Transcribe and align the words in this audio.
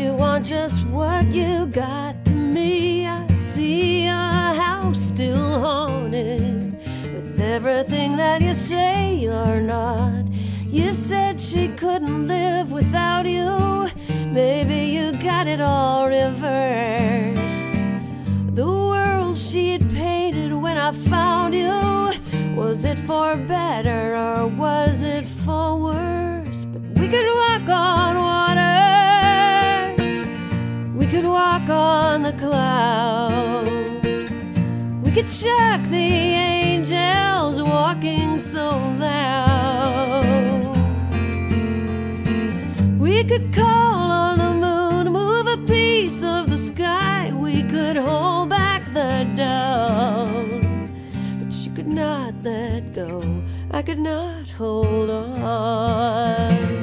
want 0.00 0.46
just 0.46 0.86
what 0.86 1.26
you 1.26 1.66
got 1.66 2.24
to 2.24 2.32
me. 2.32 3.06
I 3.06 3.26
see 3.26 4.06
a 4.06 4.54
house 4.54 4.98
still 4.98 5.60
haunted 5.60 6.78
with 7.14 7.38
everything 7.40 8.16
that 8.16 8.40
you 8.40 8.54
say 8.54 9.14
you're 9.16 9.60
not. 9.60 10.24
You 10.66 10.92
said 10.92 11.38
she 11.38 11.68
couldn't 11.68 12.26
live 12.26 12.72
without 12.72 13.26
you. 13.26 13.90
Maybe 14.30 14.86
you 14.86 15.12
got 15.12 15.46
it 15.46 15.60
all 15.60 16.08
reversed. 16.08 17.74
The 18.54 18.66
world 18.66 19.36
she'd 19.36 19.82
painted 19.90 20.54
when 20.54 20.78
I 20.78 20.92
found 20.92 21.54
you. 21.54 22.14
Was 22.56 22.86
it 22.86 22.98
for 22.98 23.36
better 23.36 24.16
or 24.16 24.46
was 24.46 25.02
it 25.02 25.26
for 25.26 25.76
worse? 25.76 26.64
But 26.64 26.82
we 26.98 27.08
could 27.08 27.26
walk 27.26 27.68
on 27.68 28.16
water. 28.16 28.51
We 31.12 31.20
could 31.20 31.28
walk 31.28 31.68
on 31.68 32.22
the 32.22 32.32
clouds. 32.32 33.68
We 35.04 35.10
could 35.10 35.28
shock 35.28 35.82
the 35.90 35.96
angels 35.98 37.60
walking 37.60 38.38
so 38.38 38.70
loud. 38.98 40.24
We 42.98 43.24
could 43.24 43.52
call 43.52 44.10
on 44.10 44.38
the 44.38 44.54
moon, 44.54 45.12
move 45.12 45.48
a 45.48 45.58
piece 45.66 46.22
of 46.22 46.48
the 46.48 46.56
sky. 46.56 47.30
We 47.30 47.62
could 47.64 47.96
hold 47.96 48.48
back 48.48 48.82
the 48.94 49.30
dawn. 49.36 50.88
But 51.42 51.52
you 51.52 51.72
could 51.72 51.88
not 51.88 52.32
let 52.42 52.94
go. 52.94 53.22
I 53.70 53.82
could 53.82 53.98
not 53.98 54.48
hold 54.48 55.10
on. 55.10 56.81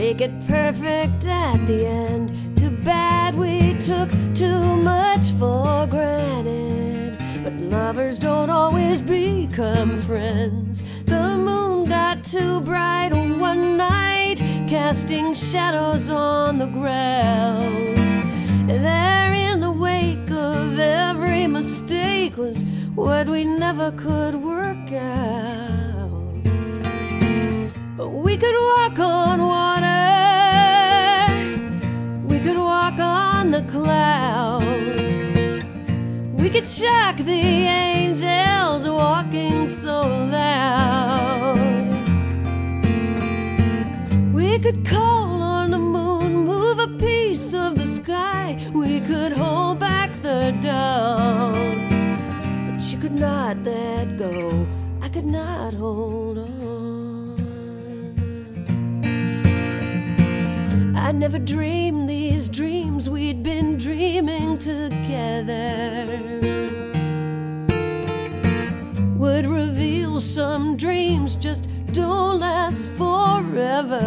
Make 0.00 0.22
it 0.22 0.32
perfect 0.48 1.26
at 1.26 1.58
the 1.66 1.86
end. 1.86 2.26
Too 2.56 2.70
bad 2.70 3.34
we 3.34 3.74
took 3.80 4.08
too 4.34 4.62
much 4.92 5.24
for 5.38 5.86
granted. 5.94 7.18
But 7.44 7.52
lovers 7.76 8.18
don't 8.18 8.48
always 8.48 8.98
become 9.02 10.00
friends. 10.00 10.84
The 11.04 11.26
moon 11.48 11.84
got 11.84 12.24
too 12.24 12.62
bright 12.62 13.10
one 13.48 13.76
night, 13.76 14.38
casting 14.74 15.34
shadows 15.34 16.08
on 16.08 16.56
the 16.56 16.70
ground. 16.78 17.98
There 18.86 19.34
in 19.34 19.60
the 19.60 19.74
wake 19.88 20.30
of 20.30 20.78
every 20.78 21.46
mistake 21.46 22.38
was 22.38 22.64
what 22.94 23.28
we 23.28 23.44
never 23.44 23.90
could 24.04 24.34
work 24.34 24.92
out. 24.92 26.00
But 27.98 28.08
we 28.26 28.34
could 28.38 28.58
walk 28.72 28.98
on 28.98 29.36
water, 29.42 29.89
could 36.60 36.68
shock 36.68 37.16
the 37.16 37.40
angels 37.40 38.86
walking 38.86 39.66
so 39.66 40.02
loud. 40.02 41.56
We 44.34 44.58
could 44.58 44.84
call 44.84 45.40
on 45.40 45.70
the 45.70 45.78
moon, 45.78 46.44
move 46.44 46.78
a 46.78 46.88
piece 46.98 47.54
of 47.54 47.78
the 47.78 47.86
sky. 47.86 48.58
We 48.74 49.00
could 49.00 49.32
hold 49.32 49.78
back 49.78 50.10
the 50.20 50.54
dawn. 50.60 51.54
But 52.66 52.82
you 52.92 52.98
could 52.98 53.18
not 53.18 53.56
let 53.64 54.18
go. 54.18 54.66
I 55.00 55.08
could 55.08 55.24
not 55.24 55.72
hold 55.72 56.36
on. 56.40 57.29
I 61.10 61.12
never 61.12 61.40
dreamed 61.40 62.08
these 62.08 62.48
dreams 62.48 63.10
we'd 63.10 63.42
been 63.42 63.76
dreaming 63.76 64.58
together. 64.58 66.06
Would 69.16 69.44
reveal 69.44 70.20
some 70.20 70.76
dreams 70.76 71.34
just 71.34 71.68
don't 71.92 72.38
last 72.38 72.92
forever. 72.92 73.98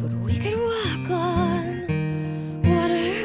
But 0.00 0.12
we 0.24 0.38
could 0.38 0.58
walk 0.58 1.10
on 1.10 1.82
water, 2.64 3.16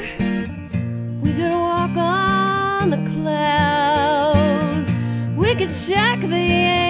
we 1.22 1.32
could 1.32 1.52
walk 1.54 1.96
on 1.96 2.90
the 2.90 3.02
clouds, 3.14 5.00
we 5.38 5.56
could 5.56 5.72
shock 5.72 6.20
the 6.20 6.36
angels 6.36 6.85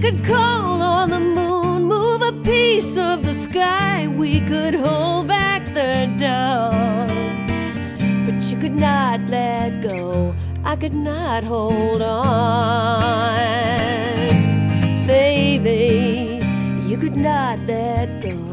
could 0.00 0.24
call 0.24 0.80
on 0.80 1.10
the 1.10 1.20
moon, 1.20 1.84
move 1.84 2.22
a 2.22 2.32
piece 2.42 2.96
of 2.96 3.22
the 3.22 3.34
sky. 3.34 4.08
We 4.08 4.40
could 4.40 4.74
hold 4.74 5.28
back 5.28 5.62
the 5.74 6.10
dawn. 6.16 7.08
But 8.24 8.42
you 8.50 8.56
could 8.58 8.78
not 8.80 9.20
let 9.28 9.82
go. 9.82 10.34
I 10.64 10.76
could 10.76 10.94
not 10.94 11.44
hold 11.44 12.00
on. 12.00 13.00
Baby, 15.06 16.40
you 16.86 16.96
could 16.96 17.16
not 17.16 17.58
let 17.60 18.22
go. 18.22 18.49